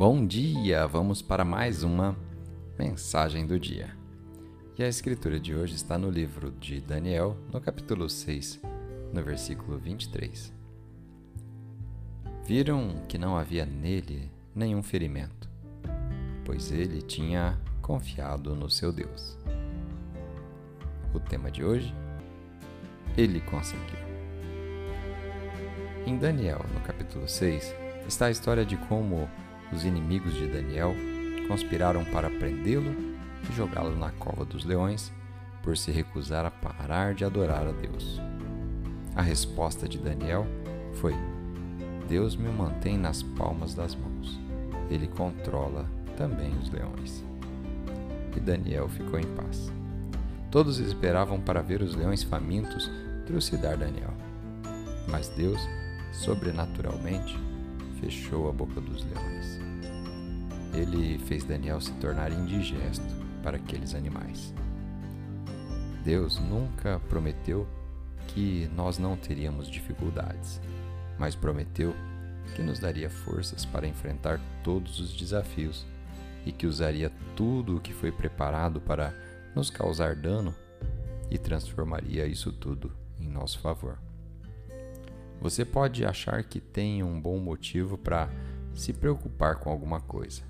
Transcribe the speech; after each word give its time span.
Bom 0.00 0.26
dia! 0.26 0.86
Vamos 0.86 1.20
para 1.20 1.44
mais 1.44 1.82
uma 1.82 2.16
mensagem 2.78 3.46
do 3.46 3.60
dia. 3.60 3.94
E 4.78 4.82
a 4.82 4.88
escritura 4.88 5.38
de 5.38 5.54
hoje 5.54 5.74
está 5.74 5.98
no 5.98 6.08
livro 6.08 6.52
de 6.52 6.80
Daniel, 6.80 7.36
no 7.52 7.60
capítulo 7.60 8.08
6, 8.08 8.62
no 9.12 9.22
versículo 9.22 9.76
23. 9.76 10.54
Viram 12.46 13.04
que 13.06 13.18
não 13.18 13.36
havia 13.36 13.66
nele 13.66 14.32
nenhum 14.54 14.82
ferimento, 14.82 15.50
pois 16.46 16.72
ele 16.72 17.02
tinha 17.02 17.60
confiado 17.82 18.56
no 18.56 18.70
seu 18.70 18.90
Deus. 18.90 19.36
O 21.12 21.20
tema 21.20 21.50
de 21.50 21.62
hoje? 21.62 21.94
Ele 23.18 23.38
conseguiu. 23.42 24.00
Em 26.06 26.16
Daniel, 26.16 26.64
no 26.72 26.80
capítulo 26.80 27.28
6, 27.28 27.74
está 28.08 28.28
a 28.28 28.30
história 28.30 28.64
de 28.64 28.78
como 28.78 29.28
os 29.72 29.84
inimigos 29.84 30.34
de 30.34 30.46
Daniel 30.46 30.94
conspiraram 31.48 32.04
para 32.04 32.30
prendê-lo 32.30 32.94
e 33.48 33.52
jogá-lo 33.56 33.96
na 33.96 34.10
cova 34.12 34.44
dos 34.44 34.64
leões 34.64 35.12
por 35.62 35.76
se 35.76 35.90
recusar 35.90 36.44
a 36.44 36.50
parar 36.50 37.14
de 37.14 37.24
adorar 37.24 37.66
a 37.66 37.72
Deus. 37.72 38.20
A 39.14 39.22
resposta 39.22 39.88
de 39.88 39.98
Daniel 39.98 40.46
foi: 40.94 41.14
Deus 42.08 42.36
me 42.36 42.48
mantém 42.48 42.96
nas 42.96 43.22
palmas 43.22 43.74
das 43.74 43.94
mãos. 43.94 44.40
Ele 44.90 45.06
controla 45.06 45.86
também 46.16 46.52
os 46.58 46.70
leões. 46.70 47.24
E 48.36 48.40
Daniel 48.40 48.88
ficou 48.88 49.18
em 49.18 49.26
paz. 49.34 49.72
Todos 50.50 50.78
esperavam 50.78 51.40
para 51.40 51.62
ver 51.62 51.82
os 51.82 51.94
leões 51.94 52.22
famintos 52.22 52.90
trucidar 53.26 53.76
Daniel. 53.76 54.12
Mas 55.08 55.28
Deus, 55.28 55.60
sobrenaturalmente, 56.12 57.38
fechou 58.00 58.48
a 58.48 58.52
boca 58.52 58.80
dos 58.80 59.04
leões. 59.04 59.60
Ele 60.74 61.18
fez 61.18 61.44
Daniel 61.44 61.80
se 61.80 61.92
tornar 61.94 62.32
indigesto 62.32 63.04
para 63.42 63.56
aqueles 63.56 63.94
animais. 63.94 64.54
Deus 66.04 66.38
nunca 66.38 66.98
prometeu 67.08 67.68
que 68.28 68.70
nós 68.74 68.98
não 68.98 69.16
teríamos 69.16 69.68
dificuldades, 69.68 70.60
mas 71.18 71.34
prometeu 71.34 71.94
que 72.54 72.62
nos 72.62 72.78
daria 72.78 73.10
forças 73.10 73.64
para 73.64 73.86
enfrentar 73.86 74.40
todos 74.64 74.98
os 74.98 75.12
desafios 75.12 75.86
e 76.46 76.52
que 76.52 76.66
usaria 76.66 77.12
tudo 77.36 77.76
o 77.76 77.80
que 77.80 77.92
foi 77.92 78.10
preparado 78.10 78.80
para 78.80 79.14
nos 79.54 79.68
causar 79.68 80.16
dano 80.16 80.54
e 81.30 81.36
transformaria 81.36 82.26
isso 82.26 82.52
tudo 82.52 82.92
em 83.20 83.28
nosso 83.28 83.58
favor. 83.58 83.98
Você 85.40 85.64
pode 85.64 86.04
achar 86.04 86.44
que 86.44 86.60
tem 86.60 87.02
um 87.02 87.18
bom 87.20 87.38
motivo 87.38 87.96
para 87.96 88.28
se 88.74 88.92
preocupar 88.92 89.56
com 89.56 89.70
alguma 89.70 90.00
coisa, 90.00 90.42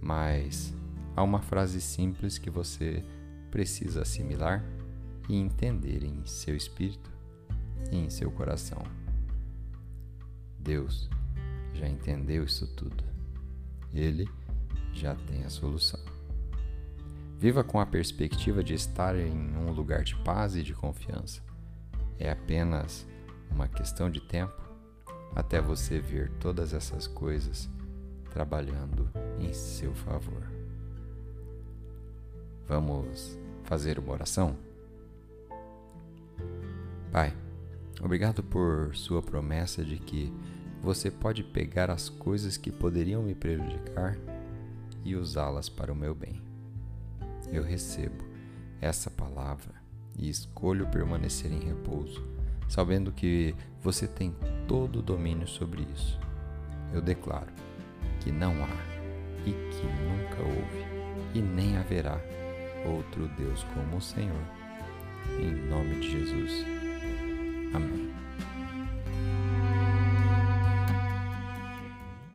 mas 0.00 0.74
há 1.16 1.22
uma 1.22 1.40
frase 1.40 1.80
simples 1.80 2.36
que 2.36 2.50
você 2.50 3.02
precisa 3.50 4.02
assimilar 4.02 4.62
e 5.28 5.36
entender 5.36 6.04
em 6.04 6.24
seu 6.26 6.54
espírito 6.54 7.10
e 7.90 7.96
em 7.96 8.10
seu 8.10 8.30
coração. 8.30 8.82
Deus 10.58 11.08
já 11.72 11.88
entendeu 11.88 12.44
isso 12.44 12.66
tudo. 12.74 13.02
Ele 13.92 14.28
já 14.92 15.14
tem 15.14 15.44
a 15.44 15.50
solução. 15.50 16.00
Viva 17.38 17.64
com 17.64 17.80
a 17.80 17.86
perspectiva 17.86 18.62
de 18.62 18.74
estar 18.74 19.16
em 19.16 19.56
um 19.56 19.70
lugar 19.72 20.04
de 20.04 20.14
paz 20.16 20.56
e 20.56 20.62
de 20.62 20.74
confiança. 20.74 21.42
É 22.18 22.30
apenas 22.30 23.06
uma 23.50 23.68
questão 23.68 24.10
de 24.10 24.20
tempo 24.20 24.62
até 25.34 25.60
você 25.60 26.00
ver 26.00 26.30
todas 26.38 26.72
essas 26.72 27.06
coisas 27.06 27.68
trabalhando 28.30 29.10
em 29.38 29.52
seu 29.52 29.94
favor. 29.94 30.42
Vamos 32.66 33.38
fazer 33.64 33.98
uma 33.98 34.12
oração? 34.12 34.56
Pai, 37.12 37.32
obrigado 38.00 38.42
por 38.42 38.94
sua 38.96 39.22
promessa 39.22 39.84
de 39.84 39.98
que 39.98 40.32
você 40.82 41.10
pode 41.10 41.42
pegar 41.42 41.90
as 41.90 42.08
coisas 42.08 42.56
que 42.56 42.70
poderiam 42.70 43.22
me 43.22 43.34
prejudicar 43.34 44.18
e 45.04 45.14
usá-las 45.14 45.68
para 45.68 45.92
o 45.92 45.96
meu 45.96 46.14
bem. 46.14 46.42
Eu 47.52 47.62
recebo 47.62 48.24
essa 48.80 49.10
palavra 49.10 49.74
e 50.16 50.28
escolho 50.28 50.86
permanecer 50.88 51.52
em 51.52 51.60
repouso 51.60 52.26
sabendo 52.68 53.12
que 53.12 53.54
você 53.82 54.06
tem 54.06 54.34
todo 54.66 54.98
o 54.98 55.02
domínio 55.02 55.46
sobre 55.46 55.86
isso. 55.94 56.18
Eu 56.92 57.00
declaro 57.00 57.52
que 58.20 58.30
não 58.32 58.52
há 58.62 58.94
e 59.46 59.52
que 59.52 59.86
nunca 60.02 60.42
houve 60.42 60.84
e 61.34 61.40
nem 61.40 61.76
haverá 61.76 62.20
outro 62.86 63.28
Deus 63.36 63.64
como 63.74 63.96
o 63.96 64.00
Senhor. 64.00 64.42
Em 65.40 65.52
nome 65.68 66.00
de 66.00 66.10
Jesus. 66.10 66.83